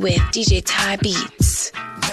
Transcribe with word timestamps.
with 0.00 0.20
DJ 0.32 0.62
Ty 0.64 0.96
Beats. 0.96 1.72
Uh, 1.74 2.10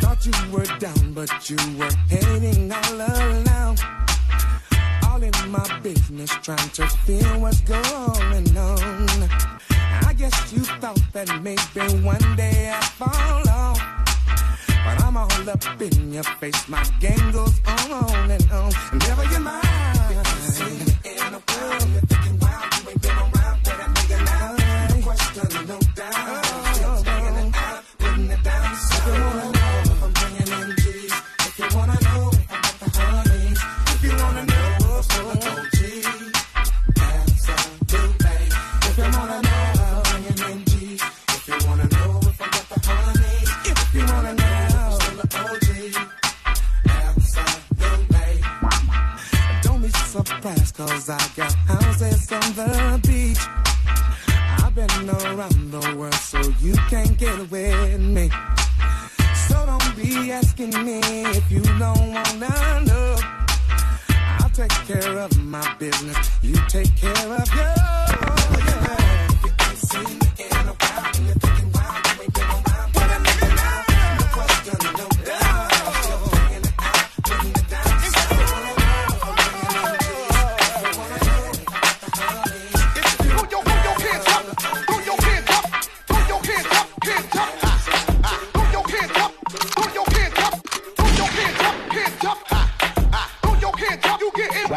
thought 0.00 0.24
you 0.24 0.32
were 0.52 0.64
down, 0.78 1.12
but 1.12 1.50
you 1.50 1.56
were 1.76 1.90
hating 2.08 2.70
all 2.70 3.00
around. 3.00 3.82
All 5.08 5.20
in 5.22 5.32
my 5.50 5.80
business, 5.82 6.30
trying 6.42 6.70
to 6.70 6.86
feel 6.86 7.40
what's 7.40 7.60
going 7.62 8.56
on. 8.56 9.28
I 10.06 10.14
guess 10.16 10.52
you 10.52 10.60
thought 10.80 11.00
that 11.12 11.28
maybe 11.42 12.04
one 12.04 12.36
day 12.36 12.70
I'd 12.70 12.84
fall 12.84 13.48
off. 13.48 13.80
But 14.68 15.02
I'm 15.02 15.16
all 15.16 15.50
up 15.50 15.82
in 15.82 16.12
your 16.12 16.22
face, 16.22 16.68
my 16.68 16.84
game 17.00 17.32
goes 17.32 17.60
on 17.66 18.30
and 18.30 18.50
on. 18.52 18.72
Never 18.92 19.40
mind. 19.40 20.85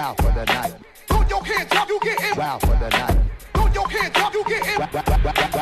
Wow 0.10 0.16
for 0.16 0.32
the 0.32 0.46
night. 0.46 0.74
Put 1.08 1.30
your 1.30 1.46
hands 1.46 1.72
up, 1.72 1.88
you 1.88 2.00
get 2.02 2.20
it. 2.20 2.36
Wow 2.36 2.58
for 2.58 2.68
the 2.68 2.90
night. 2.90 3.20
Put 3.54 3.76
your 3.76 3.88
hands 3.88 4.18
up, 4.18 4.34
you 4.34 4.44
get 4.46 4.66
it. 4.66 5.59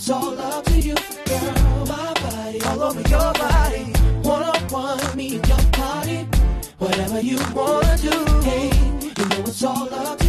It's 0.00 0.10
all 0.10 0.38
up 0.38 0.64
to 0.66 0.78
you, 0.78 0.94
girl. 1.26 1.86
My 1.86 2.14
body 2.22 2.62
all 2.62 2.82
over 2.84 3.00
your 3.00 3.32
body. 3.32 3.82
One 4.22 4.44
on 4.44 4.68
one, 4.68 5.16
me 5.16 5.38
and 5.38 5.48
your 5.48 5.70
body. 5.72 6.18
Whatever 6.78 7.20
you 7.20 7.36
wanna 7.52 7.98
do, 7.98 8.14
hey, 8.42 8.70
you 9.02 9.28
know 9.28 9.40
it's 9.40 9.64
all 9.64 9.92
up 9.92 10.18
to 10.20 10.24
you. 10.24 10.27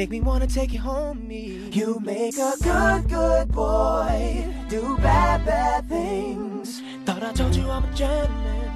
Make 0.00 0.08
me 0.08 0.22
wanna 0.22 0.46
take 0.46 0.72
you 0.72 0.80
home, 0.80 1.28
me. 1.28 1.68
You 1.72 2.00
make 2.00 2.34
a 2.38 2.54
good, 2.62 3.06
good 3.06 3.48
boy 3.52 4.46
do 4.70 4.96
bad, 4.96 5.44
bad 5.44 5.90
things. 5.90 6.80
Thought 7.04 7.22
I 7.22 7.32
told 7.34 7.54
you 7.54 7.68
I'm 7.68 7.84
a 7.84 7.92
gentleman, 7.94 8.72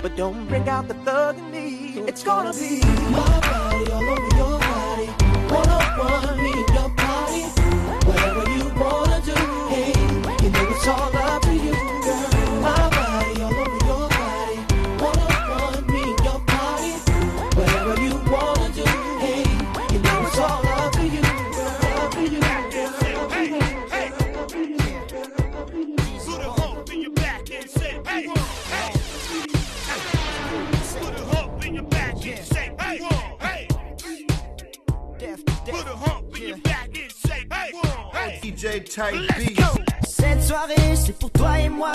but 0.00 0.16
don't 0.16 0.48
bring 0.48 0.66
out 0.70 0.88
the 0.88 0.94
thug 1.04 1.36
in 1.36 1.50
me. 1.50 2.00
It's 2.08 2.24
gonna 2.24 2.54
be 2.54 2.80
my 3.10 3.40
body 3.52 3.92
all 3.92 4.08
over 4.12 4.36
your 4.40 4.58
body. 4.58 5.08
One 5.52 5.68
on 5.68 5.88
one, 6.08 6.38
me 6.42 6.54
your 6.76 6.88
body. 7.04 7.42
Whatever 8.08 8.44
you 8.56 8.64
wanna 8.80 9.20
do, 9.26 9.38
hey, 9.74 9.92
you 10.42 10.50
know 10.52 10.68
it's 10.70 10.88
all 10.88 11.14
up 11.14 11.42
to 11.42 11.54
you, 11.54 11.74
girl. 12.02 12.31
Type. 38.80 39.60
Cette 40.08 40.42
soirée, 40.42 40.96
c'est 40.96 41.18
pour 41.18 41.30
toi 41.32 41.58
et 41.58 41.68
moi. 41.68 41.92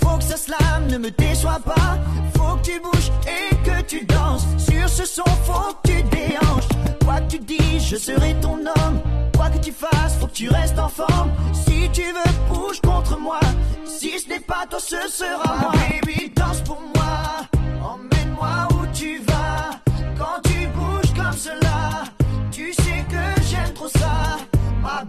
Faut 0.00 0.16
que 0.18 0.22
ça 0.22 0.36
slame, 0.36 0.86
ne 0.88 0.98
me 0.98 1.10
déçois 1.10 1.58
pas. 1.64 1.98
Faut 2.36 2.56
que 2.56 2.62
tu 2.62 2.80
bouges 2.80 3.10
et 3.26 3.56
que 3.56 3.82
tu 3.82 4.04
danses. 4.04 4.46
Sur 4.56 4.88
ce 4.88 5.04
son, 5.04 5.24
faut 5.44 5.74
que 5.82 5.88
tu 5.88 6.02
déhanches. 6.04 6.68
Quoi 7.04 7.20
que 7.22 7.32
tu 7.32 7.38
dis, 7.40 7.80
je 7.80 7.96
serai 7.96 8.36
ton 8.40 8.54
homme. 8.54 9.00
Quoi 9.34 9.50
que 9.50 9.58
tu 9.58 9.72
fasses, 9.72 10.16
faut 10.20 10.28
que 10.28 10.32
tu 10.32 10.48
restes 10.48 10.78
en 10.78 10.88
forme. 10.88 11.32
Si 11.52 11.90
tu 11.92 12.02
veux, 12.02 12.54
bouge 12.54 12.80
contre 12.80 13.18
moi. 13.18 13.40
Si 13.84 14.20
ce 14.20 14.28
n'est 14.28 14.40
pas 14.40 14.64
toi, 14.70 14.78
ce 14.78 15.08
sera 15.08 15.56
moi. 15.56 15.72
Baby, 15.72 16.32
danse 16.36 16.60
pour 16.60 16.80
moi. 16.94 17.48
Emmène-moi 17.82 18.68
où 18.74 18.86
tu 18.94 19.18
vas. 19.26 19.70
Quand 20.16 20.40
tu 20.44 20.68
bouges 20.68 21.14
comme 21.16 21.36
cela, 21.36 22.04
tu 22.52 22.72
sais 22.72 23.04
que 23.10 23.42
j'aime 23.50 23.72
trop 23.74 23.88
ça. 23.88 24.38
Ma 24.80 25.04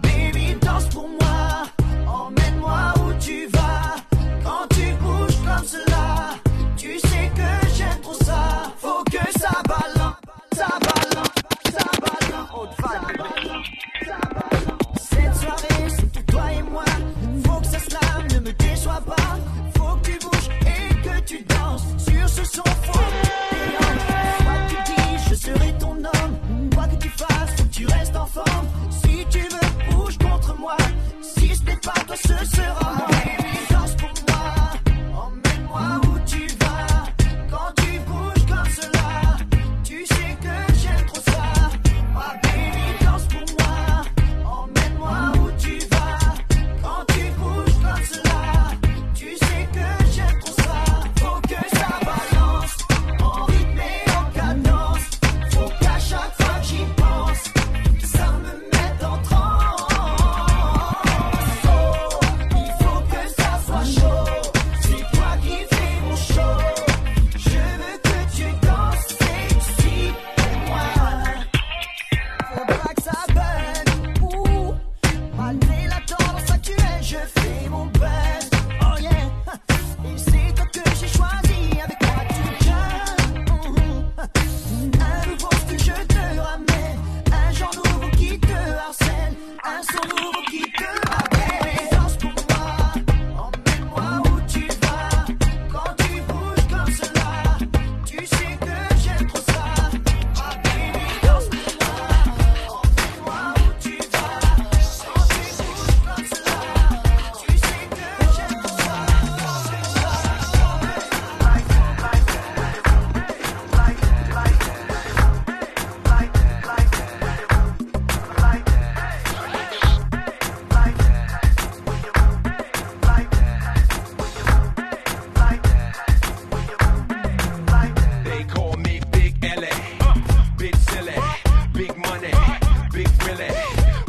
balance, 11.74 13.33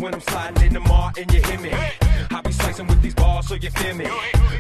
When 0.06 0.14
I'm 0.14 0.22
sliding 0.22 0.68
in 0.68 0.74
the 0.74 0.80
mall 0.82 1.12
and 1.18 1.34
you 1.34 1.42
hear 1.42 1.60
me, 1.60 1.72
I 1.74 2.40
be 2.42 2.52
slicing 2.52 2.86
with 2.86 3.02
these 3.02 3.16
bars 3.16 3.48
so 3.48 3.56
you 3.56 3.72
feel 3.72 3.96
me. 3.96 4.06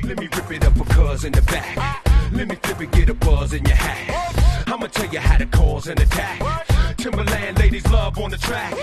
Let 0.03 0.17
me 0.17 0.27
rip 0.35 0.51
it 0.51 0.65
up 0.65 0.75
for 0.75 0.85
cuz 0.85 1.23
in 1.23 1.33
the 1.33 1.43
back. 1.43 2.03
Let 2.31 2.47
me 2.47 2.55
flip 2.55 2.81
it, 2.81 2.91
get 2.91 3.09
a 3.09 3.13
buzz 3.13 3.53
in 3.53 3.63
your 3.63 3.75
hat. 3.75 4.65
I'ma 4.65 4.87
tell 4.87 5.13
you 5.13 5.19
how 5.19 5.37
to 5.37 5.45
cause 5.45 5.85
an 5.85 6.01
attack. 6.01 6.74
Timberland 6.97 7.57
ladies 7.59 7.85
love 7.91 8.17
on 8.19 8.31
the 8.31 8.37
track. 8.37 8.73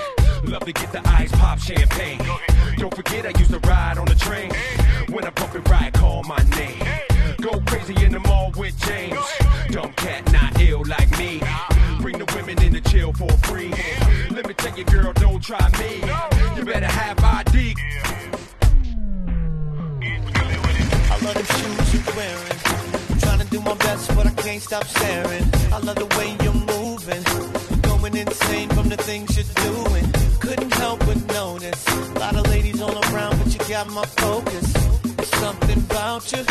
Love 0.44 0.64
to 0.64 0.72
get 0.72 0.92
the 0.92 1.02
ice 1.08 1.30
pop 1.32 1.58
champagne. 1.58 2.20
Don't 2.76 2.94
forget 2.94 3.26
I 3.26 3.38
used 3.38 3.50
to 3.50 3.58
ride 3.60 3.98
on 3.98 4.06
the 4.06 4.14
train. 4.14 4.50
When 5.10 5.24
I 5.24 5.30
bump 5.30 5.54
it 5.54 5.68
right, 5.68 5.92
call 5.92 6.22
my 6.24 6.42
name. 6.56 6.82
Go 7.40 7.60
crazy 7.66 7.94
in 8.04 8.12
the 8.12 8.20
mall 8.20 8.52
with 8.56 8.78
James. 8.86 9.18
Dumb 9.70 9.92
cat, 9.94 10.32
not 10.32 10.60
ill 10.60 10.82
like 10.86 11.10
me. 11.18 11.40
Bring 12.00 12.18
the 12.18 12.30
women 12.34 12.62
in 12.62 12.72
to 12.74 12.80
chill 12.80 13.12
for 13.12 13.30
free. 13.48 13.72
Let 14.30 14.46
me 14.46 14.54
tell 14.54 14.76
you, 14.76 14.84
girl, 14.84 15.12
don't 15.14 15.42
try 15.42 15.68
me. 15.78 15.96
You 16.56 16.64
better 16.64 16.86
have 16.86 17.18
ID. 17.22 17.74
I 21.10 21.18
love 21.24 21.34
them 21.34 21.44
shoes 21.44 21.94
you're 21.94 22.16
wearing. 22.16 22.58
I'm 23.10 23.18
trying 23.18 23.38
to 23.40 23.46
do 23.46 23.60
my 23.60 23.74
best, 23.74 24.14
but 24.14 24.26
I 24.26 24.30
can't 24.30 24.62
stop 24.62 24.84
staring. 24.84 25.44
I 25.72 25.78
love 25.78 25.96
the 25.96 26.06
way 26.16 26.32
moving. 26.32 26.51
Insane 28.42 28.68
from 28.70 28.88
the 28.88 28.96
things 28.96 29.36
you're 29.36 29.72
doing. 29.72 30.04
Couldn't 30.40 30.74
help 30.74 30.98
but 31.00 31.16
notice. 31.32 31.86
A 31.86 32.18
lot 32.18 32.34
of 32.34 32.44
ladies 32.48 32.80
all 32.80 32.98
around, 33.14 33.38
but 33.38 33.52
you 33.54 33.60
got 33.68 33.88
my 33.90 34.04
focus. 34.04 34.66
Something 35.38 35.78
about 35.78 36.32
you, 36.32 36.42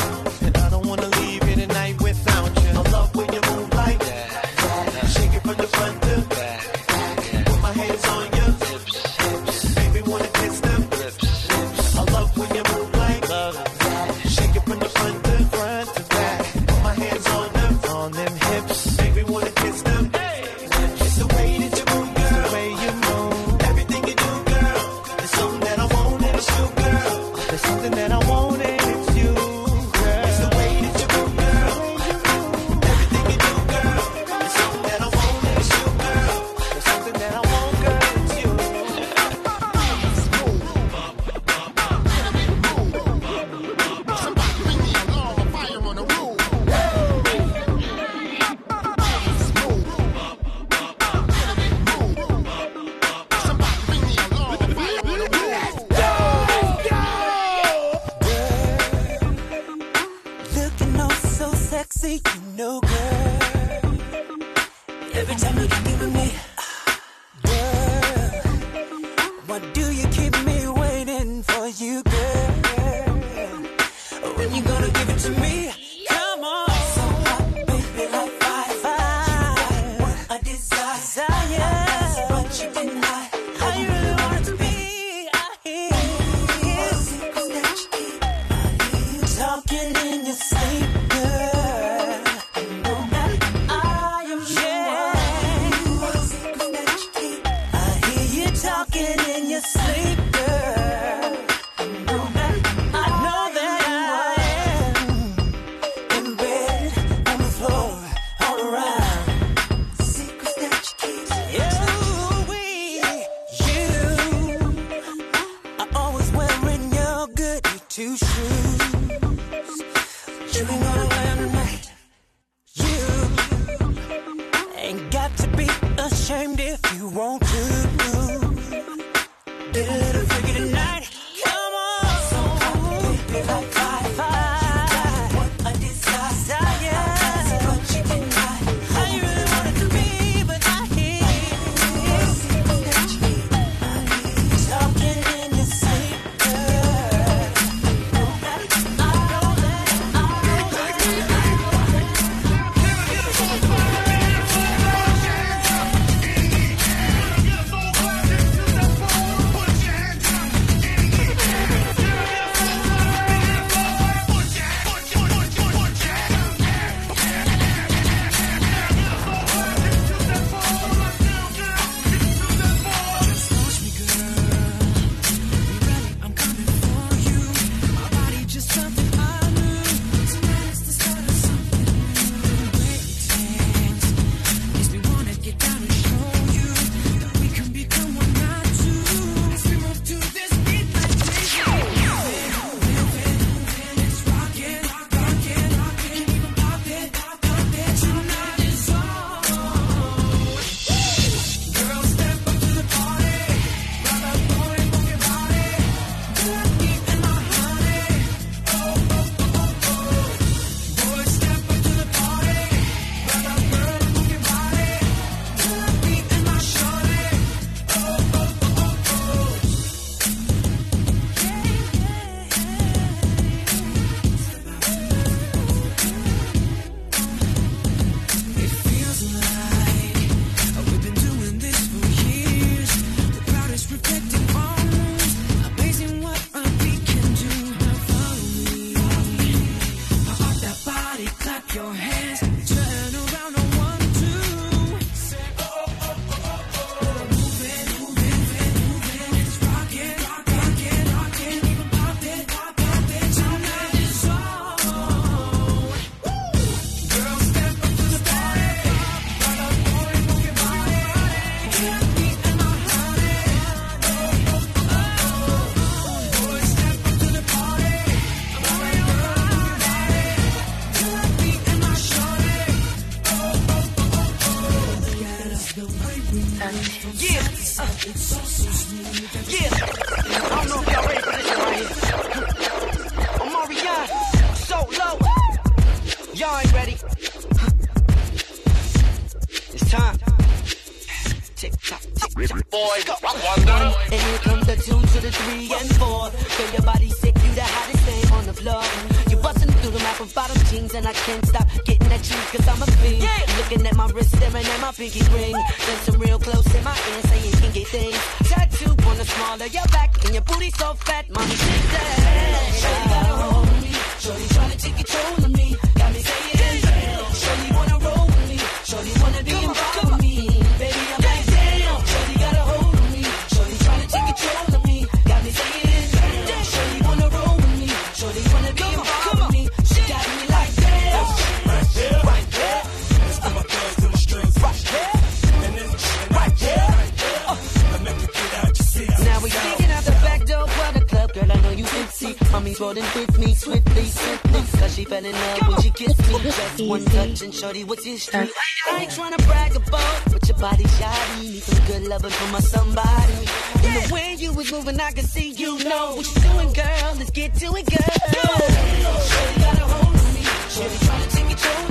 one 346.91 347.05
touch 347.05 347.41
and 347.41 347.53
shorty, 347.55 347.85
what's 347.85 348.03
history? 348.03 348.37
Uh, 348.37 348.47
I 348.91 349.03
ain't 349.03 349.11
trying 349.11 349.31
to 349.31 349.41
brag 349.45 349.73
about, 349.77 350.21
but 350.29 350.45
your 350.45 350.57
body 350.57 350.85
shoddy. 350.99 351.47
Need 351.47 351.63
some 351.63 351.85
good 351.85 352.03
loving 352.07 352.31
from 352.31 352.51
my 352.51 352.59
somebody. 352.59 353.33
Yeah. 353.33 353.85
And 353.85 354.09
the 354.09 354.13
way 354.13 354.35
you 354.37 354.51
was 354.51 354.69
moving, 354.73 354.99
I 354.99 355.11
could 355.13 355.25
see 355.25 355.51
you 355.51 355.81
know 355.85 356.15
what 356.15 356.25
you're 356.25 356.51
doing, 356.51 356.73
girl. 356.73 357.15
Let's 357.17 357.31
get 357.31 357.53
to 357.55 357.67
it, 357.79 357.85
girl. 357.95 358.15
Yo, 358.35 359.11
shorty 359.29 359.59
got 359.61 359.77
a 359.79 359.85
hold 359.93 360.15
on 360.17 360.33
me. 360.33 360.43
Shorty 360.75 360.97
trying 361.05 361.29
to 361.29 361.35
take 361.35 361.47
control 361.47 361.90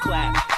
clap. 0.00 0.49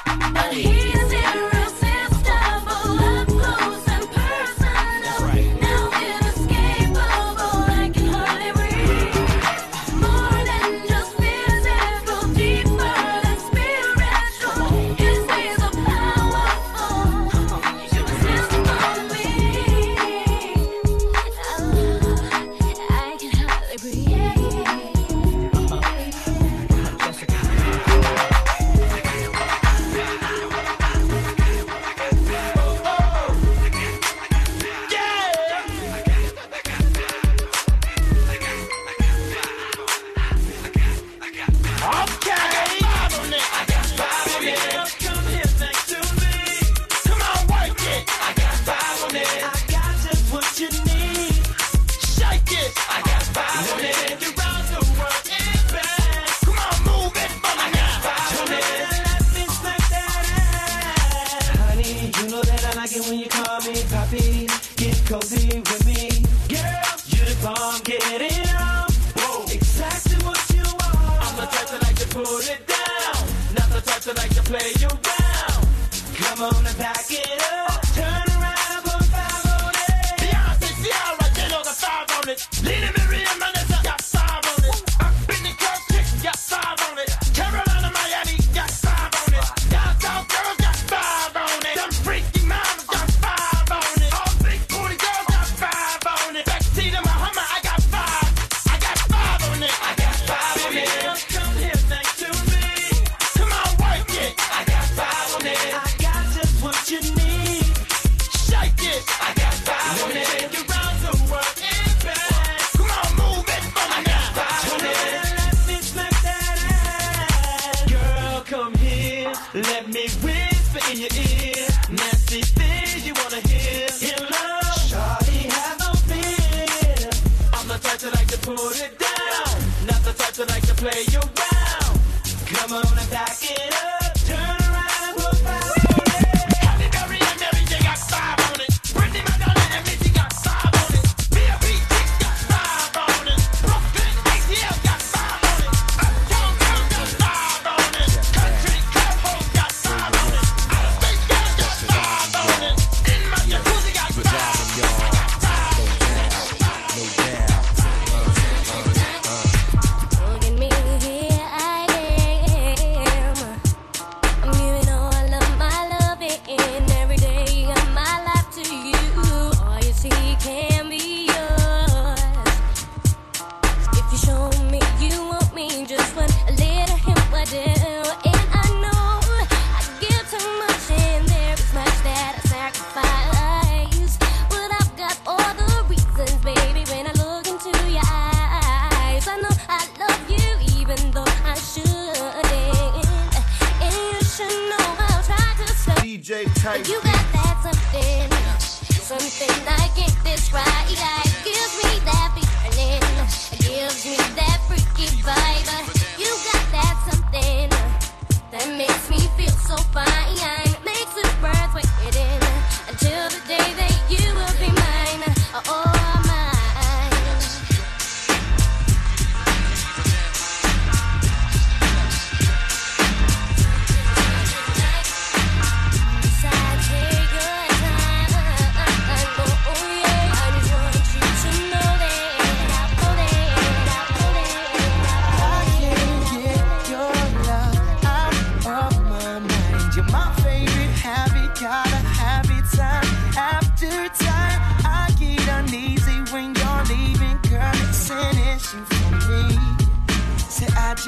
Let 119.55 119.87
me 119.89 120.09
whisper 120.25 120.81
in 120.91 120.99
your 120.99 121.13
ear, 121.13 121.69
nasty 121.91 122.41
things 122.41 123.07
you 123.07 123.13
wanna 123.13 123.47
hear. 123.47 123.87
In 124.01 124.23
love, 124.25 124.81
Shawty, 124.89 125.45
have 125.53 125.79
no 125.79 125.93
fear. 126.09 127.11
I'm 127.53 127.69
the 127.69 127.77
type 127.77 127.99
to 127.99 128.11
like 128.13 128.29
to 128.29 128.39
put 128.39 128.81
it 128.81 128.99
down, 128.99 129.87
not 129.87 130.03
the 130.05 130.15
type 130.15 130.33
to 130.37 130.47
like 130.47 130.67
to 130.69 130.75
play 130.75 131.05
around. 131.13 132.01
Come 132.47 132.73
on 132.73 132.99
and 132.99 133.11
die. 133.11 133.32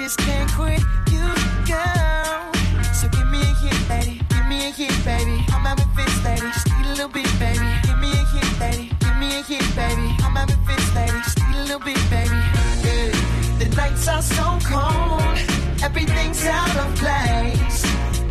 just 0.05 0.19
can't 0.19 0.51
quit 0.53 0.83
you, 1.11 1.27
girl. 1.64 2.53
So 2.93 3.09
give 3.09 3.27
me 3.31 3.40
a 3.40 3.55
hit, 3.62 3.81
baby. 3.88 4.21
Give 4.29 4.47
me 4.47 4.59
a 4.69 4.71
hit, 4.71 4.97
baby. 5.03 5.37
I'm 5.49 5.67
out 5.67 5.79
with 5.79 5.97
this, 5.97 6.14
lady. 6.25 6.43
Just 6.43 6.67
need 6.69 6.87
a 6.87 6.90
little 6.90 7.09
bit, 7.09 7.31
baby. 7.38 7.69
Give 7.87 7.99
me 8.05 8.11
a 8.12 8.25
hit, 8.35 8.51
baby. 8.59 8.85
Give 9.01 9.17
me 9.17 9.29
a 9.38 9.43
hit, 9.51 9.67
baby. 9.75 10.09
I'm 10.25 10.37
out 10.37 10.49
with 10.49 10.67
this, 10.67 10.95
lady. 10.95 11.19
Just 11.27 11.38
need 11.38 11.57
a 11.57 11.62
little 11.62 11.85
bit, 11.88 12.03
baby. 12.11 12.40
Yeah. 12.85 13.12
The 13.61 13.67
nights 13.77 14.07
are 14.09 14.25
so 14.37 14.47
cold. 14.73 15.37
Everything's 15.83 16.45
out 16.45 16.77
of 16.85 16.88
place. 17.03 17.81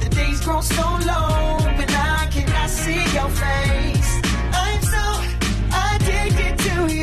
The 0.04 0.10
days 0.10 0.42
grow 0.46 0.62
so 0.62 0.88
long, 1.12 1.58
but 1.80 1.90
I 1.90 2.28
cannot 2.34 2.70
see 2.70 3.04
your 3.18 3.30
face. 3.44 4.12
I'm 4.64 4.82
so 4.94 5.06
addicted 5.86 6.56
to 6.66 6.96
you. 6.96 7.03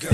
Girl. 0.00 0.10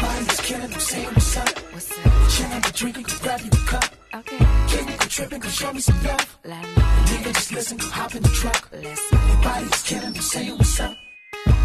Body's 0.00 0.40
killing, 0.40 0.72
I'm 0.72 0.80
saying 0.80 1.06
what's 1.06 1.36
up. 1.36 1.58
What's 1.72 1.92
up? 1.92 1.98
Chillin', 2.28 2.62
be 2.62 2.70
drinking, 2.72 3.02
go 3.04 3.14
grab 3.22 3.40
you 3.40 3.50
a 3.50 3.56
cup. 3.66 3.84
Okay. 4.14 4.38
Kicking, 4.68 4.96
go 4.96 5.06
tripping, 5.06 5.40
go 5.40 5.48
show 5.48 5.72
me 5.72 5.80
some 5.80 6.02
love. 6.02 6.38
Nigga, 6.44 7.32
just 7.34 7.52
listen, 7.52 7.76
go 7.78 7.86
hop 7.86 8.14
in 8.14 8.22
the 8.22 8.28
truck. 8.30 8.68
Your 8.72 9.42
body's 9.42 9.82
killing, 9.82 10.06
I'm 10.06 10.14
saying 10.14 10.56
what's 10.58 10.80
up. 10.80 10.96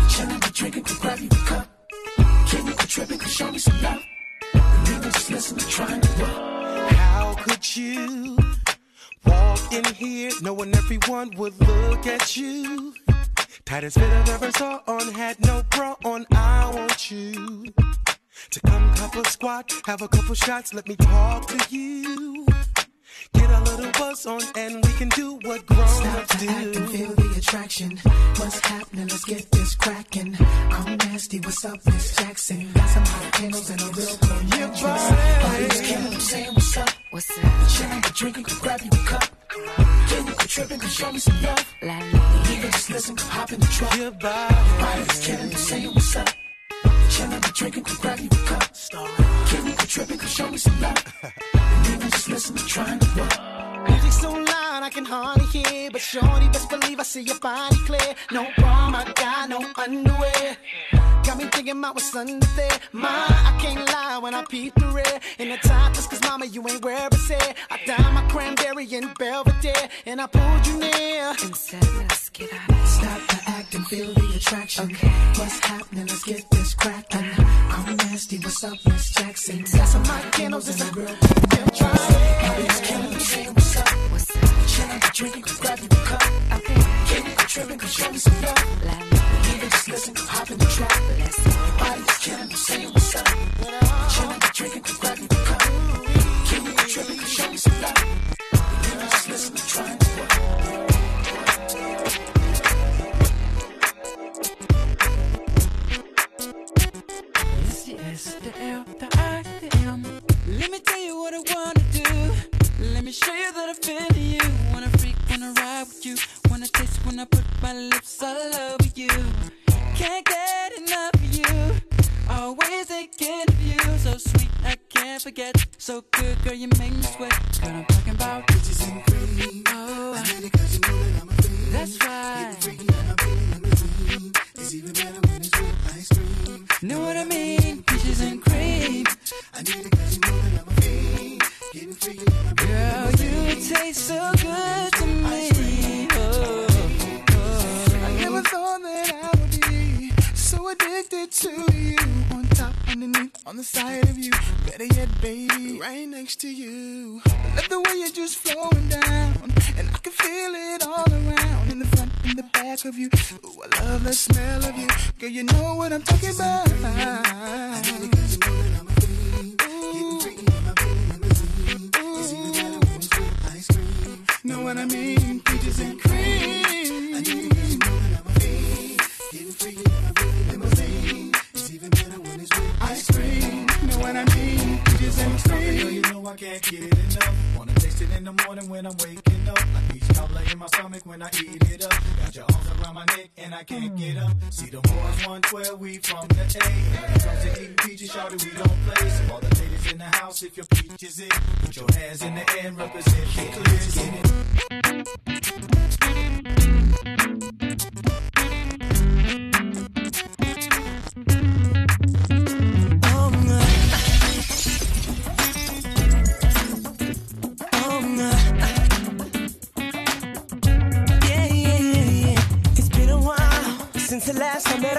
Chillin', 0.10 0.42
be 0.42 0.50
drinking, 0.54 0.84
go 0.84 0.94
grab 1.02 1.20
you 1.20 1.28
a 1.28 1.36
cup. 1.36 1.68
Kicking, 2.48 2.66
go 2.68 2.74
tripping, 2.74 3.18
go 3.18 3.26
show 3.26 3.52
me 3.52 3.58
some 3.58 3.82
love. 3.82 4.04
Nigga, 4.54 5.12
just 5.14 5.30
listen, 5.32 5.58
to 5.58 5.68
trying 5.68 6.02
to 6.02 6.22
work. 6.22 6.92
How 6.92 7.34
could 7.40 7.76
you 7.76 8.38
walk 9.26 9.74
in 9.74 9.86
here 9.96 10.32
knowing 10.42 10.76
everyone 10.76 11.32
would 11.38 11.60
look 11.60 12.06
at 12.08 12.38
you? 12.38 12.94
Tightest 13.64 13.98
fit 13.98 14.12
I've 14.12 14.30
ever 14.30 14.52
saw 14.52 14.82
on, 14.88 15.14
had 15.14 15.40
no 15.46 15.64
bra 15.70 15.96
on. 16.04 16.26
I 16.32 16.72
want 16.74 17.10
you 17.10 17.66
to 18.52 18.60
come 18.62 18.94
couple 18.96 19.24
squat, 19.26 19.72
have 19.86 20.02
a 20.02 20.08
couple 20.08 20.36
shots, 20.36 20.74
let 20.74 20.88
me 20.88 20.96
talk 20.98 21.48
to 21.48 21.76
you. 21.76 22.46
Get 23.34 23.50
a 23.50 23.62
little 23.62 23.85
buzz 24.16 24.26
on, 24.26 24.42
and 24.56 24.76
we 24.86 24.92
can 24.94 25.10
do 25.10 25.40
what 25.44 25.66
grown 25.66 25.88
Stop 25.88 26.18
ups 26.20 26.36
to 26.40 26.48
act 26.48 26.76
and 26.76 26.90
feel 26.90 27.14
the 27.14 27.36
attraction. 27.38 27.98
What's 28.38 28.60
happening? 28.60 29.08
Let's 29.08 29.26
get 29.26 29.52
this 29.52 29.76
cracking. 29.76 30.38
I'm 30.40 30.98
nasty. 30.98 31.40
What's 31.40 31.66
up, 31.66 31.80
Miss 31.86 32.16
Jackson? 32.16 32.72
Got 32.74 32.90
some 32.90 33.06
hot 33.06 33.34
candles 33.34 33.70
and 33.70 33.82
a 33.82 33.86
real 33.86 34.18
cool 34.22 34.44
mattress. 34.50 35.06
Body's 35.44 35.82
killing. 35.82 36.14
I'm 36.14 36.20
saying 36.20 36.54
what's 36.54 36.78
up. 36.78 36.90
What's 37.12 37.30
up? 37.32 37.44
Chillin', 37.74 38.04
be 38.04 38.10
drinking, 38.14 38.44
go 38.44 38.56
grab 38.62 38.82
you 38.82 38.90
a 38.92 39.06
cup. 39.06 39.24
Getting, 40.10 40.26
go 40.26 40.34
tripping, 40.34 40.80
go 40.80 40.88
show 40.88 41.12
me 41.12 41.20
some 41.20 41.42
love. 41.42 41.66
Nigga, 41.82 42.72
just 42.72 42.90
listen, 42.90 43.16
go 43.16 43.24
hop 43.24 43.52
in 43.52 43.60
the 43.60 43.68
truck. 43.68 43.98
Your 43.98 44.12
body's 44.12 45.26
killing. 45.26 45.52
I'm 45.52 45.58
saying 45.58 45.94
what's 45.94 46.16
up. 46.16 46.30
Chillin', 47.10 47.42
be 47.42 47.50
drinking, 47.54 47.84
go 47.84 47.94
grab 48.02 48.20
you 48.20 48.30
a 48.32 48.46
cup. 48.48 48.64
Getting, 49.52 49.76
go 49.76 49.86
tripping, 49.86 50.18
go 50.18 50.26
show 50.26 50.50
me 50.50 50.58
some 50.58 50.80
love. 50.82 51.04
Nigga, 51.84 52.12
just 52.12 52.30
listen, 52.30 52.56
to 52.56 52.66
trying 52.66 53.00
to 53.00 53.20
work. 53.20 53.65
Music 53.88 54.12
so 54.12 54.32
loud 54.32 54.84
I 54.84 54.90
can 54.90 55.06
hardly 55.06 55.46
hear, 55.46 55.92
but 55.92 56.02
shorty, 56.02 56.48
best 56.50 56.70
believe 56.70 57.00
I 57.00 57.04
see 57.04 57.22
your 57.22 57.40
body 57.40 57.78
clear. 57.86 58.16
No 58.32 58.48
bra, 58.58 58.90
my 58.90 59.04
guy, 59.16 59.48
no 59.48 59.60
underwear. 59.78 60.58
Got 61.26 61.38
me 61.38 61.46
thinking 61.46 61.78
about 61.78 61.96
what's 61.96 62.16
under 62.16 62.46
there. 62.56 62.80
Ma, 62.92 63.10
I 63.10 63.58
can't 63.60 63.86
lie 63.88 64.20
when 64.22 64.34
I 64.34 64.44
peep 64.44 64.74
through 64.76 64.98
it. 64.98 65.22
In 65.40 65.50
the 65.50 65.58
top, 65.58 65.94
just 65.94 66.10
cause 66.10 66.22
mama, 66.22 66.46
you 66.46 66.68
ain't 66.68 66.84
where 66.84 67.10
I 67.12 67.16
said. 67.16 67.56
I 67.70 67.80
dyed 67.86 68.14
my 68.14 68.24
cranberry 68.30 68.86
in 68.86 69.12
Belvedere, 69.18 69.90
and 70.06 70.22
I 70.22 70.28
pulled 70.28 70.68
you 70.68 70.78
near. 70.78 71.34
And 71.44 71.56
said, 71.56 71.84
let's 71.98 72.30
get 72.30 72.54
out 72.54 72.70
of 72.70 72.88
Stop 72.88 73.20
the 73.28 73.42
act 73.48 73.76
and 73.76 73.88
feel 73.88 74.14
the 74.14 74.34
attraction. 74.36 74.86
Okay. 74.86 75.08
What's 75.38 75.60
happening? 75.60 76.08
Let's 76.08 76.24
get 76.24 76.50
this 76.52 76.74
cracking. 76.74 77.26
I'm 77.38 77.96
nasty. 77.98 78.38
What's 78.38 78.64
up, 78.64 78.78
Miss 78.86 79.14
Jackson? 79.14 79.60
Got 79.60 79.88
some 79.88 80.06
hot 80.06 80.32
candles 80.32 80.70
it's 80.70 80.82
a 80.82 80.92
real 80.94 81.08
cool 81.08 81.46
Body's 81.76 82.80
killing. 82.82 83.14
I'm 83.14 83.20
saying 83.20 83.56
what's 84.12 84.36
up. 84.36 84.44
Chillin', 84.72 85.14
drinking, 85.14 85.42
go 85.42 85.54
grab 85.62 85.80
you 85.80 85.88
cup. 85.90 86.22
Okay. 86.54 86.76
Getting, 87.08 87.36
go 87.36 87.44
tripping, 87.44 87.80
show 87.88 88.12
me 88.12 88.18
some 88.18 88.42
love. 88.42 88.64
Nigga, 89.46 89.70
just 89.72 89.88
listen, 89.88 90.16
hop 90.16 90.52
in 90.52 90.58
the 90.58 90.66
truck. 90.66 90.92
Body's 91.80 92.18
killing. 92.20 92.42
I'm 92.42 92.94
what's 92.94 93.16
up. 93.16 93.28
Chillin', 94.14 94.54
drinking, 94.54 94.82
go 94.82 94.94
grab 95.00 95.18
you 95.20 95.26
a 95.26 95.36
cup. 95.46 95.62
Getting, 96.50 96.76
go 96.76 96.84
tripping, 96.84 97.20
show 97.26 97.50
me 97.50 97.58
some 97.58 97.82
love. 97.82 97.94
Nigga, 98.84 99.10
just 99.12 99.30
listen, 99.30 99.56
to 99.56 99.68
trying 99.68 100.05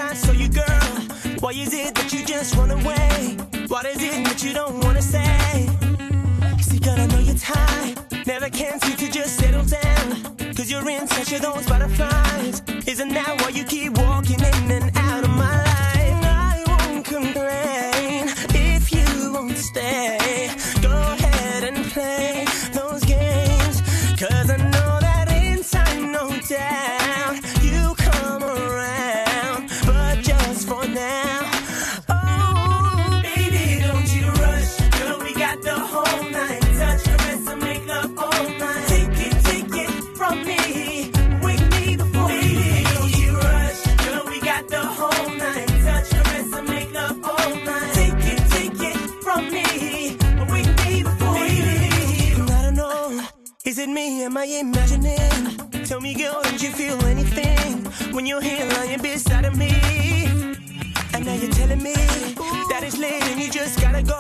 I 0.09 0.33
you, 0.35 0.49
girl. 0.49 0.93
Why 1.41 1.51
is 1.51 1.75
it 1.75 1.93
that 1.97 2.13
you 2.13 2.25
just 2.25 2.55
run 2.55 2.71
away? 2.71 3.37
What 3.67 3.85
is 3.87 4.01
it 4.01 4.25
that 4.25 4.41
you 4.41 4.53
don't 4.53 4.79
wanna 4.85 5.03
say? 5.03 5.69
See, 6.61 6.79
girl, 6.79 6.95
I 6.97 7.07
know 7.07 7.19
you're 7.19 7.35
tired. 7.35 7.99
Never 8.25 8.49
can 8.49 8.79
seem 8.81 8.97
to 8.99 9.11
just 9.11 9.37
settle 9.37 9.65
down. 9.65 10.55
Cause 10.55 10.71
you're 10.71 10.89
in 10.89 11.09
touch 11.09 11.33
with 11.33 11.43
those 11.43 11.67
butterflies. 11.67 12.63
Isn't 12.87 13.15
that 13.15 13.41
why 13.41 13.49
you 13.49 13.65
keep 13.65 13.99
walking 13.99 14.39
in 14.39 14.71
and 14.71 14.97
out 14.97 15.25
of 15.25 15.31
my 15.31 15.57
life? 15.71 16.19
I 16.25 16.65
won't 16.69 17.05
complain 17.05 18.29
if 18.55 18.93
you 18.93 19.33
won't 19.33 19.59
stay. 19.59 20.26
me, 53.95 54.25
am 54.25 54.37
I 54.37 54.45
imagining? 54.45 55.57
Tell 55.85 56.01
me, 56.01 56.15
girl, 56.15 56.41
did 56.43 56.63
you 56.63 56.71
feel 56.71 56.99
anything 57.05 57.85
when 58.15 58.27
you're 58.27 58.41
here 58.41 58.67
lying 58.67 59.03
beside 59.03 59.45
of 59.45 59.57
me? 59.57 59.71
And 61.13 61.25
now 61.25 61.35
you're 61.35 61.53
telling 61.53 61.83
me 61.83 61.95
that 62.71 62.81
it's 62.83 62.99
late 62.99 63.23
and 63.23 63.41
you 63.41 63.51
just 63.51 63.81
gotta 63.81 64.03
go. 64.03 64.19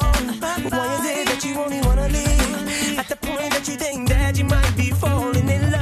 Why 0.71 0.95
is 0.95 1.05
it 1.05 1.27
that 1.29 1.45
you 1.45 1.57
only 1.59 1.81
wanna 1.83 2.09
leave 2.09 2.99
at 2.99 3.09
the 3.09 3.17
point 3.17 3.53
that 3.53 3.67
you 3.69 3.77
think 3.77 4.09
that 4.09 4.39
you 4.39 4.45
might 4.45 4.77
be 4.77 4.91
falling 4.91 5.49
in 5.49 5.71
love? 5.71 5.76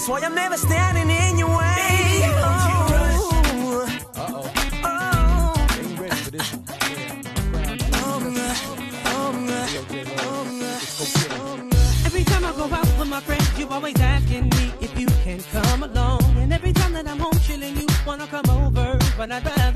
That's 0.00 0.08
why 0.08 0.20
I'm 0.20 0.34
never 0.34 0.56
standing 0.56 1.10
in 1.10 1.36
your 1.36 1.50
way. 1.50 1.76
Baby, 1.76 2.24
you 2.24 2.32
oh. 2.32 3.84
Uh-oh. 4.16 5.66
Every 12.06 12.24
time 12.24 12.44
I 12.46 12.52
go 12.56 12.64
out 12.74 12.98
with 12.98 13.08
my 13.10 13.20
friends, 13.20 13.58
you 13.58 13.68
always 13.68 14.00
asking 14.00 14.48
me 14.48 14.72
if 14.80 14.98
you 14.98 15.06
can 15.22 15.42
come 15.52 15.82
along. 15.82 16.22
And 16.38 16.50
every 16.50 16.72
time 16.72 16.94
that 16.94 17.06
I'm 17.06 17.18
home 17.18 17.38
chilling, 17.40 17.76
you 17.76 17.86
wanna 18.06 18.26
come 18.26 18.48
over, 18.48 18.98
but 19.18 19.30
I 19.30 19.40
drive. 19.40 19.69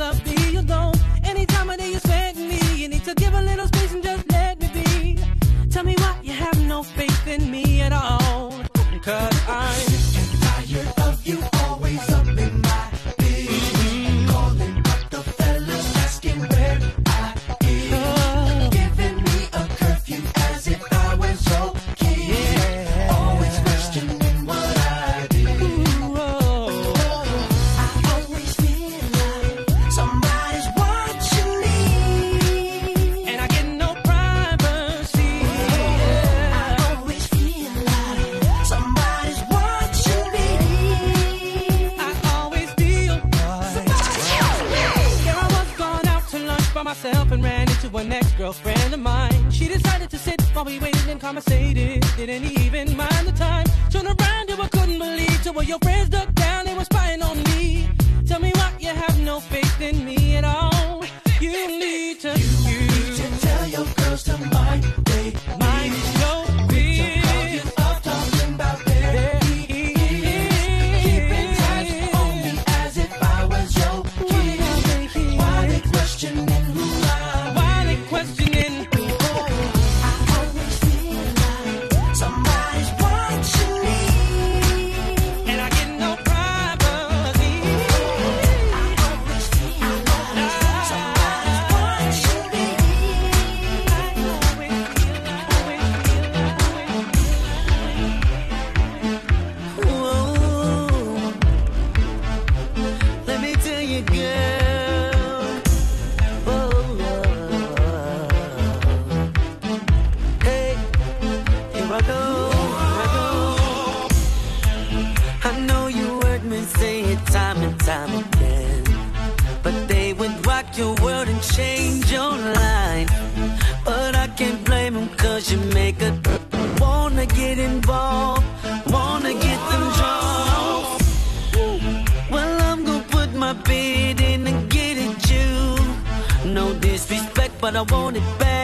but 137.64 137.76
I 137.76 137.80
want 137.80 138.14
it 138.18 138.38
back. 138.38 138.63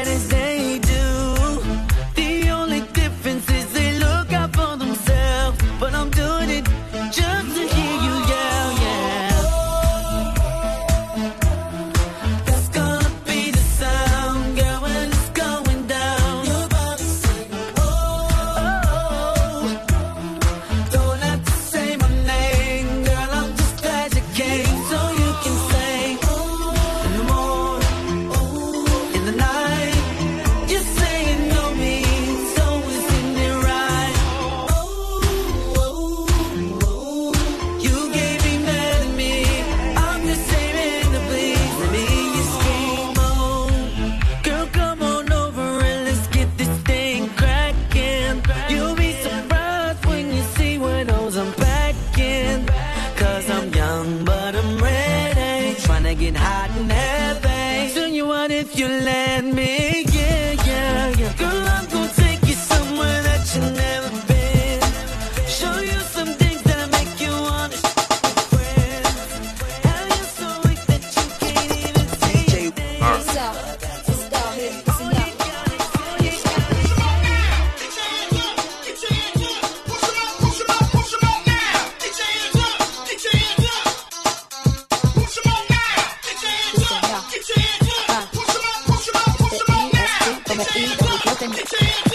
Freak! 91.81 92.10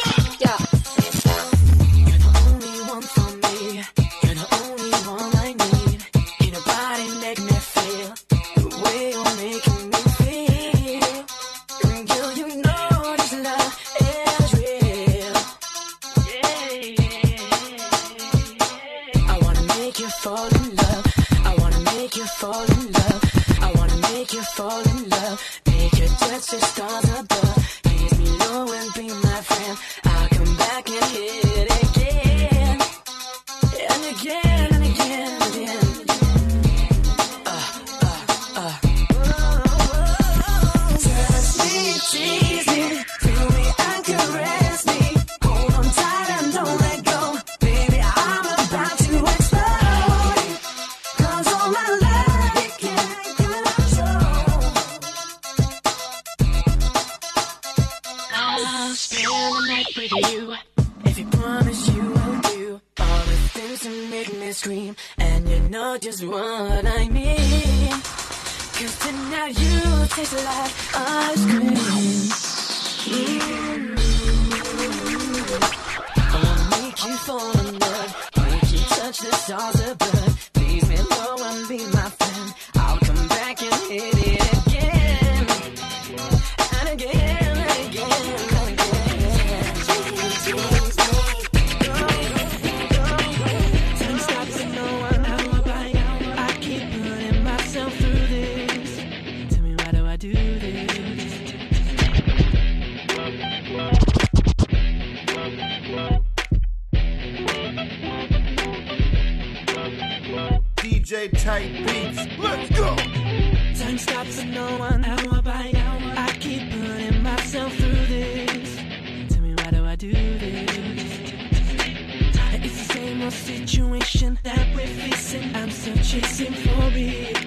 personal 123.25 123.31
situation 123.31 124.39
that 124.43 124.75
we're 124.75 124.85
facing. 124.85 125.55
I'm 125.55 125.71
still 125.71 125.95
chasing 125.95 126.53
for 126.53 126.91
it. 126.93 127.43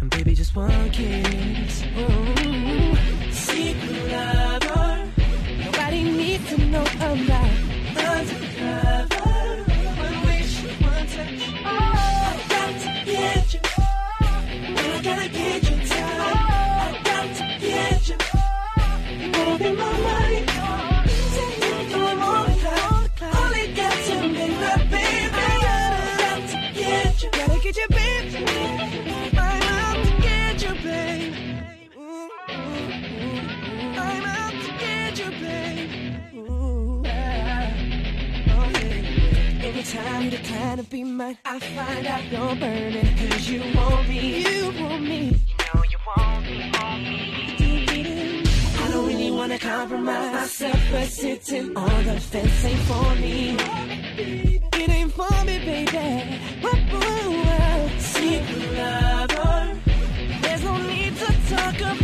And 0.00 0.10
baby, 0.10 0.34
just 0.34 0.56
one 0.56 0.90
kiss. 0.90 1.84
Ooh. 1.96 3.30
Secret 3.30 4.10
lover. 4.10 5.08
Nobody 5.64 6.04
needs 6.04 6.48
to 6.48 6.58
know 6.66 6.82
about. 6.82 7.79
time 40.04 40.30
to 40.30 40.38
try 40.42 40.76
to 40.76 40.82
be 40.82 41.04
mine. 41.04 41.38
I 41.44 41.58
find 41.58 42.06
out 42.06 42.24
you're 42.32 42.56
burning 42.56 43.16
cause 43.16 43.48
you 43.48 43.60
want 43.74 44.08
me. 44.08 44.20
You 44.42 44.64
want 44.80 45.02
me. 45.02 45.20
You 45.26 45.66
know 45.74 45.82
you 45.92 45.98
want 46.06 46.44
me. 46.46 46.72
I 48.82 48.88
don't 48.92 49.06
really 49.06 49.30
wanna 49.30 49.58
compromise 49.58 50.32
myself, 50.32 50.80
but 50.92 51.08
sitting 51.08 51.76
on 51.76 52.04
the 52.04 52.20
fence 52.20 52.64
ain't 52.64 52.80
for 52.88 53.14
me. 53.22 53.56
It 54.82 54.90
ain't 54.98 55.12
for 55.12 55.44
me, 55.44 55.56
baby. 55.70 56.38
But 56.62 56.78
boo, 56.90 57.88
secret 57.98 58.72
lover. 58.78 59.78
There's 60.42 60.64
no 60.64 60.74
need 60.90 61.14
to 61.16 61.28
talk 61.50 61.80
about. 61.80 61.99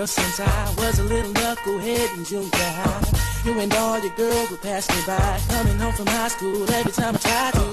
girl 0.00 0.06
since 0.06 0.40
I 0.40 0.74
was 0.78 0.98
a 0.98 1.04
little 1.04 1.32
knucklehead 1.32 2.16
in 2.16 2.24
junior 2.24 2.70
high. 2.80 3.04
You 3.44 3.52
and 3.60 3.72
all 3.74 3.98
your 4.00 4.14
girls 4.16 4.50
would 4.50 4.62
pass 4.62 4.88
me 4.88 5.00
by. 5.06 5.40
Coming 5.48 5.78
home 5.78 5.92
from 5.92 6.06
high 6.06 6.28
school 6.28 6.64
every 6.78 6.92
time 6.92 7.14
I 7.16 7.18
tried 7.18 7.52
to 7.54 7.66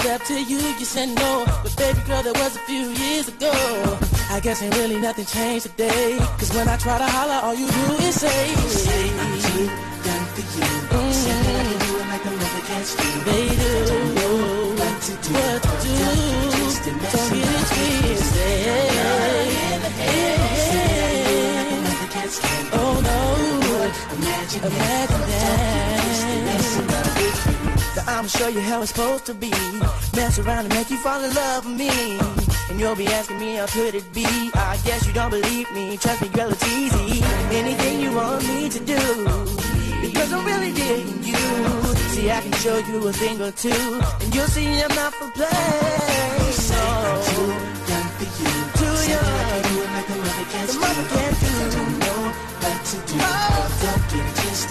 step 0.00 0.20
to 0.30 0.36
you, 0.50 0.60
you 0.80 0.84
said 0.84 1.08
no. 1.16 1.44
But 1.62 1.74
baby 1.76 2.00
girl, 2.08 2.22
that 2.22 2.36
was 2.42 2.56
a 2.56 2.64
few 2.70 2.84
years 3.02 3.28
ago. 3.28 3.52
I 4.28 4.40
guess 4.40 4.62
ain't 4.62 4.76
really 4.76 5.00
nothing 5.00 5.24
changed 5.24 5.64
today. 5.66 6.18
Cause 6.38 6.52
when 6.54 6.68
I 6.68 6.76
try 6.76 6.98
to 6.98 7.08
holler, 7.16 7.40
all 7.46 7.54
you 7.54 7.68
do 7.78 7.84
is 8.04 8.14
say, 8.20 8.42
I'm 9.22 9.32
too 9.46 9.66
done 10.04 10.26
for 10.36 10.44
you. 10.56 10.68
Mm-hmm. 10.92 11.12
Said 11.22 11.40
I 11.40 11.64
can 11.68 11.78
do 11.84 11.92
it 12.00 12.06
like 12.12 12.22
the 12.26 12.32
mother 12.40 12.64
can't 12.68 12.88
do. 13.00 13.08
They 13.28 13.44
do. 13.60 13.72
Don't 13.90 14.14
know 14.18 14.36
what 14.80 14.96
to 15.06 15.12
do. 15.24 15.32
What 15.40 15.62
to 15.62 15.74
do. 15.84 15.94
Just 16.56 16.84
don't 16.84 17.30
get 17.32 17.48
it 17.48 17.95
I'ma 28.08 28.28
show 28.28 28.48
you 28.48 28.60
how 28.60 28.82
it's 28.82 28.90
supposed 28.90 29.26
to 29.26 29.34
be. 29.34 29.50
Mess 30.14 30.38
around 30.38 30.64
and 30.66 30.74
make 30.74 30.90
you 30.90 30.96
fall 30.96 31.22
in 31.22 31.32
love 31.34 31.66
with 31.66 31.76
me. 31.76 32.18
And 32.70 32.80
you'll 32.80 32.96
be 32.96 33.06
asking 33.06 33.38
me 33.38 33.54
how 33.54 33.66
could 33.66 33.94
it 33.94 34.12
be? 34.12 34.26
I 34.54 34.78
guess 34.84 35.06
you 35.06 35.12
don't 35.12 35.30
believe 35.30 35.70
me. 35.72 35.96
Trust 35.96 36.22
me, 36.22 36.28
girl, 36.28 36.50
it's 36.50 36.66
easy. 36.66 37.22
Anything 37.52 38.00
you 38.00 38.12
want 38.12 38.42
me 38.48 38.68
to 38.68 38.80
do. 38.80 38.98
Because 40.00 40.32
I'm 40.32 40.44
really 40.44 40.72
digging 40.72 41.22
you. 41.22 41.36
See, 42.14 42.30
I 42.30 42.40
can 42.40 42.52
show 42.54 42.78
you 42.78 43.06
a 43.06 43.12
thing 43.12 43.40
or 43.40 43.52
two. 43.52 44.00
And 44.20 44.34
you'll 44.34 44.48
see 44.48 44.82
I'm 44.82 44.94
not 44.94 45.14
for 45.14 45.30
play. 45.30 45.46
Too 46.56 47.46
young 47.92 48.08
for 48.18 48.28
you. 48.40 48.52
Too 48.80 48.96
young. 49.12 49.62
The 50.66 50.74
mother 50.80 51.06
can't 51.12 51.36
do. 51.40 51.48
I 51.54 51.68
don't 51.70 51.98
know 52.00 52.32
what 52.62 52.84
to 52.84 52.96
do. 53.12 53.85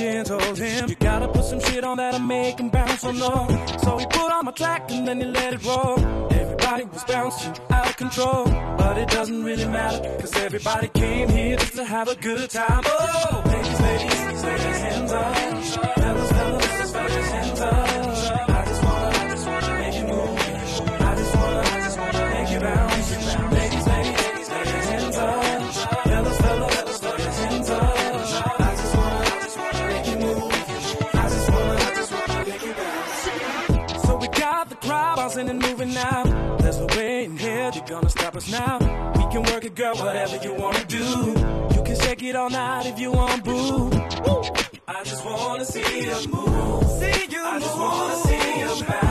and 0.00 0.26
told 0.26 0.58
him, 0.58 0.88
You 0.88 0.94
gotta 0.96 1.28
put 1.28 1.44
some 1.44 1.60
shit 1.60 1.84
on 1.84 1.96
that'll 1.96 2.20
make 2.20 2.58
him 2.58 2.68
bounce. 2.68 3.04
Oh 3.04 3.12
no. 3.12 3.46
So 3.78 3.98
he 3.98 4.06
put 4.06 4.30
on 4.32 4.44
my 4.44 4.52
track 4.52 4.90
and 4.90 5.06
then 5.06 5.20
he 5.20 5.26
let 5.26 5.54
it 5.54 5.64
roll. 5.64 5.98
Everybody 6.32 6.84
was 6.84 7.04
bouncing 7.04 7.54
out 7.70 7.88
of 7.88 7.96
control. 7.96 8.44
But 8.76 8.98
it 8.98 9.08
doesn't 9.08 9.42
really 9.42 9.66
matter, 9.66 10.18
cause 10.20 10.36
everybody 10.36 10.88
came 10.88 11.28
here 11.28 11.56
just 11.56 11.76
to 11.76 11.84
have 11.84 12.08
a 12.08 12.16
good 12.16 12.50
time. 12.50 12.82
Oh, 12.84 13.42
ladies, 13.46 13.80
ladies, 13.80 14.44
ladies, 14.44 14.78
hands 14.78 15.12
up. 15.12 16.35
You're 37.74 37.84
gonna 37.84 38.08
stop 38.08 38.36
us 38.36 38.50
now. 38.50 38.78
We 39.16 39.24
can 39.32 39.42
work 39.52 39.64
it, 39.64 39.74
girl, 39.74 39.96
whatever 39.96 40.36
you 40.36 40.52
wanna 40.54 40.84
do. 40.84 40.98
You 41.74 41.82
can 41.84 41.96
shake 41.96 42.22
it 42.22 42.36
all 42.36 42.50
night 42.50 42.86
if 42.86 42.98
you 42.98 43.10
want, 43.10 43.42
boo. 43.44 43.90
I 44.86 45.02
just 45.02 45.24
wanna 45.24 45.64
see 45.64 46.02
you 46.04 46.28
move. 46.28 46.84
See 47.00 47.26
you 47.30 47.42
I 47.44 47.58
just 47.58 47.76
wanna 47.76 48.16
see 48.16 48.60
you 48.60 48.84
bounce. 48.86 49.05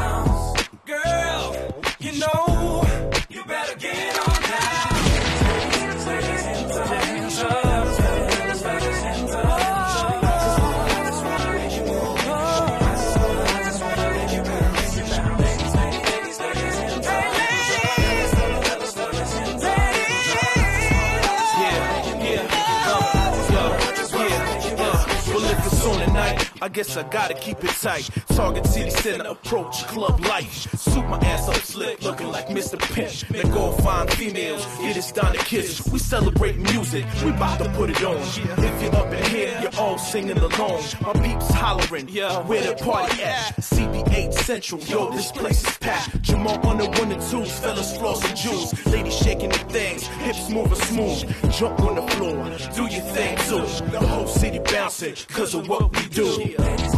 I 26.66 26.68
guess 26.68 26.97
I 26.97 27.03
gotta 27.03 27.36
keep 27.36 27.63
it 27.63 27.70
tight. 27.70 28.09
Target 28.30 28.66
City 28.66 28.89
Center 28.89 29.30
approach, 29.30 29.86
club 29.86 30.20
life. 30.26 30.76
Suit 30.76 31.05
my 31.07 31.20
ass 31.20 31.47
up 31.47 31.57
slick, 31.57 32.01
looking 32.01 32.30
like 32.30 32.47
Mr. 32.47 32.80
Pimp. 32.91 33.11
Then 33.30 33.53
go 33.53 33.72
find 33.74 34.09
females, 34.13 34.66
get 34.80 34.97
it 34.97 35.13
down 35.13 35.34
to 35.34 35.38
kiss. 35.45 35.88
We 35.91 35.99
celebrate 35.99 36.57
music, 36.57 37.05
we 37.24 37.34
bout 37.34 37.59
to 37.59 37.70
put 37.74 37.91
it 37.91 38.03
on. 38.03 38.18
If 38.18 38.82
you're 38.82 38.95
up 38.95 39.13
in 39.13 39.24
here, 39.26 39.59
you're 39.61 39.80
all 39.80 39.99
singing 39.99 40.39
along. 40.39 40.82
My 41.01 41.13
peeps 41.13 41.51
hollering, 41.53 42.09
yeah, 42.09 42.41
where 42.47 42.63
the 42.63 42.84
party 42.84 43.22
at? 43.22 43.57
CB8 43.57 44.34
Central, 44.34 44.82
yo, 44.82 45.11
this 45.11 45.32
place 45.32 45.63
is 45.63 45.78
packed. 45.78 46.20
Jamal 46.24 46.66
on 46.66 46.80
the 46.80 46.86
one 46.86 47.11
and 47.11 47.22
twos, 47.22 47.59
fellas 47.59 47.95
flossing 47.95 48.36
jewels. 48.36 48.74
Ladies 48.88 49.16
shaking 49.16 49.49
their 49.49 49.70
things, 49.70 50.07
hips 50.07 50.49
moving 50.49 50.80
smooth. 50.80 51.51
Jump 51.53 51.80
on 51.82 51.93
the 51.93 52.07
floor, 52.13 52.43
do 52.74 52.91
your 52.91 53.03
thing 53.13 53.38
too. 53.47 53.86
The 53.91 53.99
whole 53.99 54.26
city 54.26 54.57
bouncing, 54.57 55.13
cause 55.28 55.53
of 55.53 55.70
what 55.70 55.95
we 55.95 56.07
do. 56.09 56.55
Soon 56.58 56.95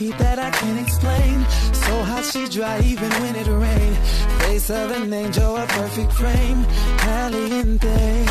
heat 0.00 0.16
that 0.16 0.38
I 0.38 0.50
can't 0.50 0.80
explain. 0.80 1.36
So 1.84 1.92
hot 2.10 2.24
she 2.24 2.48
dry 2.48 2.80
even 2.92 3.10
when 3.20 3.36
it 3.36 3.46
rain. 3.46 3.92
Face 4.40 4.70
of 4.70 4.90
an 4.90 5.12
angel, 5.12 5.56
a 5.56 5.66
perfect 5.66 6.12
frame. 6.12 6.64
Caliente. 7.04 8.24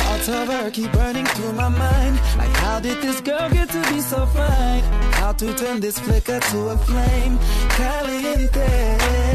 Thoughts 0.00 0.28
of 0.28 0.46
her 0.48 0.70
keep 0.70 0.90
burning 0.92 1.26
through 1.26 1.52
my 1.52 1.68
mind. 1.68 2.16
Like 2.38 2.56
how 2.64 2.80
did 2.80 2.98
this 3.02 3.20
girl 3.20 3.50
get 3.50 3.68
to 3.68 3.82
be 3.92 4.00
so 4.00 4.24
fine? 4.38 4.82
How 5.20 5.32
to 5.32 5.54
turn 5.54 5.80
this 5.80 5.98
flicker 5.98 6.40
to 6.40 6.58
a 6.74 6.78
flame? 6.78 7.38
Caliente. 7.76 9.29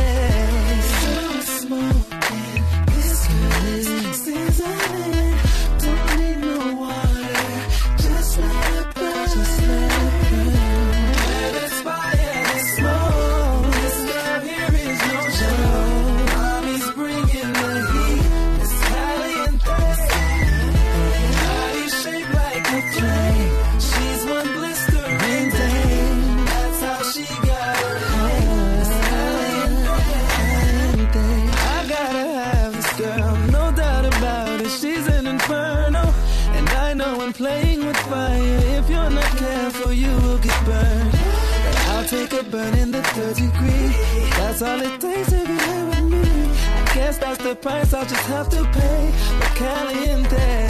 That's 44.57 44.71
all 44.71 44.81
it 44.81 45.01
takes 45.01 45.29
to 45.31 45.45
be 45.45 45.53
here 45.65 45.85
with 45.85 46.03
me. 46.13 46.23
I 46.23 46.91
guess 46.95 47.17
that's 47.17 47.43
the 47.43 47.55
price 47.57 47.93
I'll 47.93 48.05
just 48.05 48.25
have 48.27 48.47
to 48.51 48.63
pay. 48.63 49.11
But 49.37 49.55
caliente. 49.57 50.67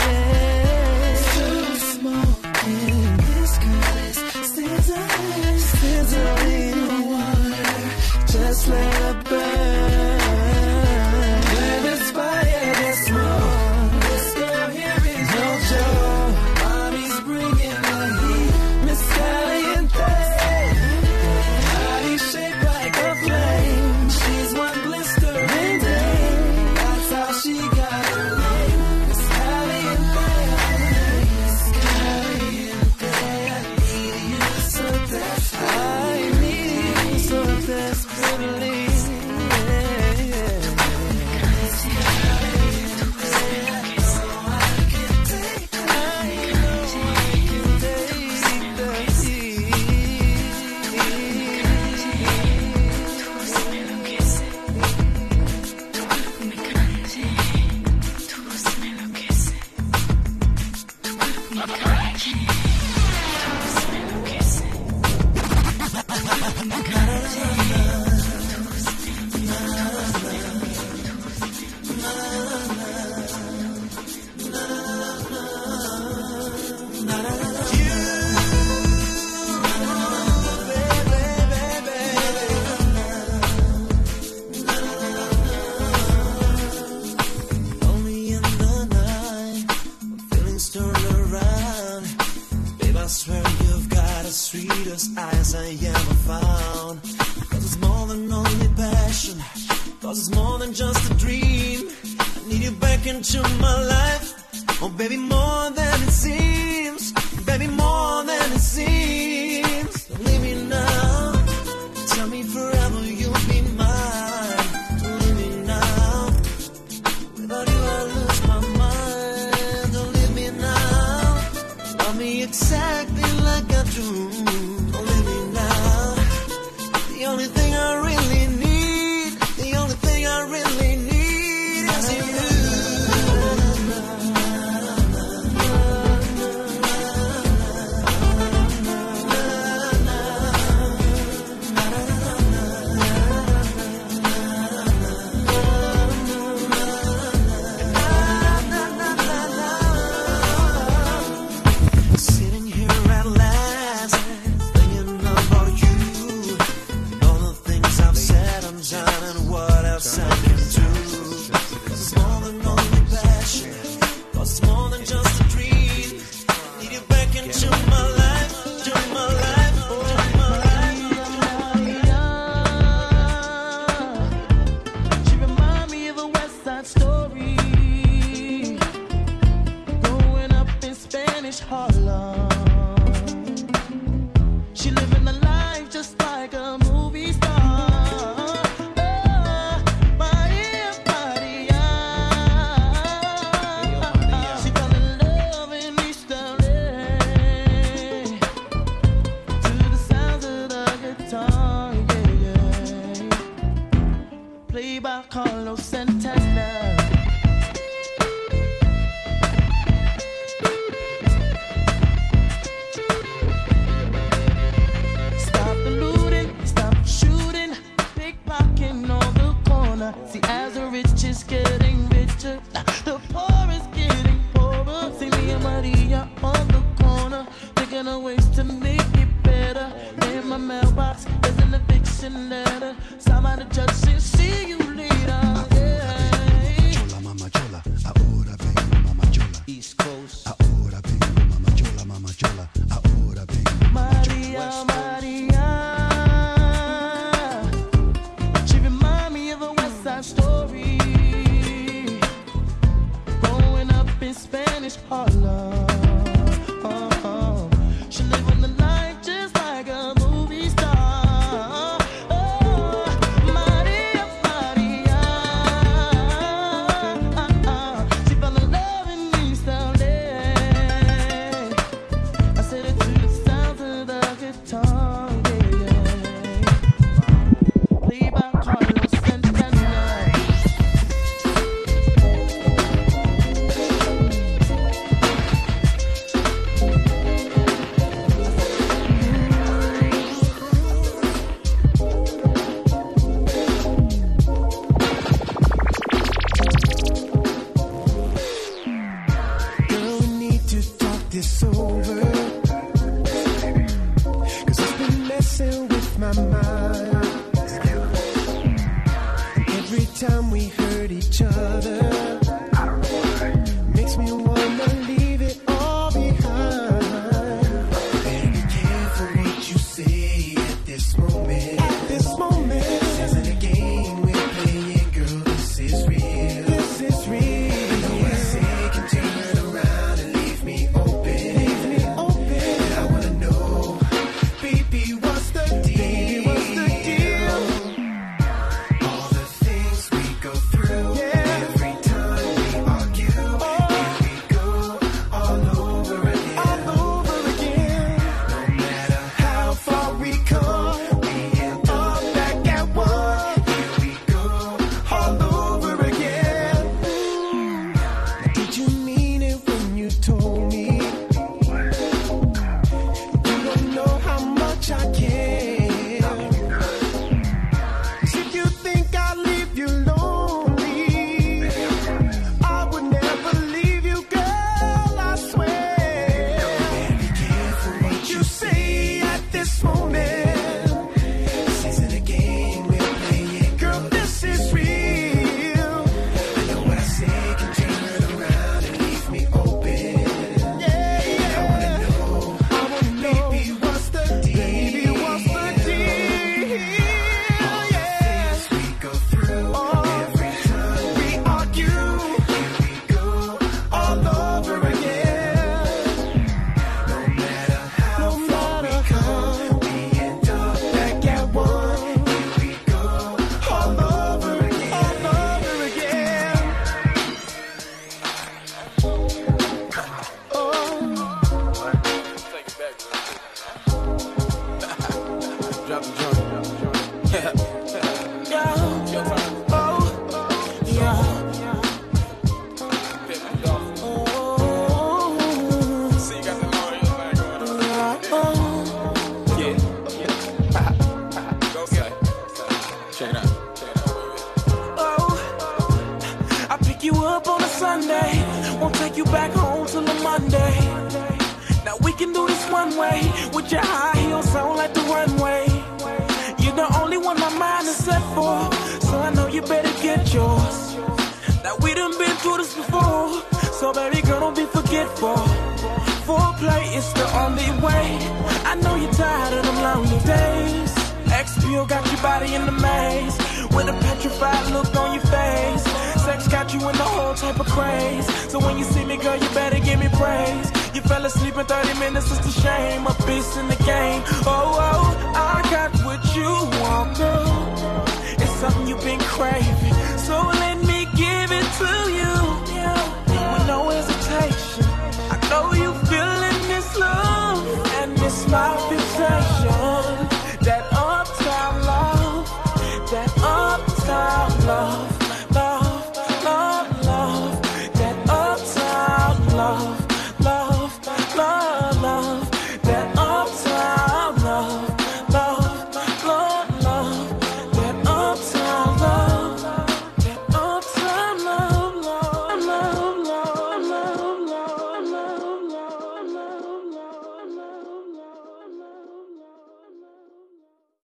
Smoking. 1.94 3.18
This 3.18 3.58
water. 7.12 8.26
Just 8.26 8.68
let 8.70 9.16
it 9.16 9.24
burn. 9.30 9.85